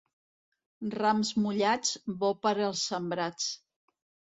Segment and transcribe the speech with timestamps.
[0.93, 1.93] Rams mullats,
[2.25, 3.55] bo per als sembrats.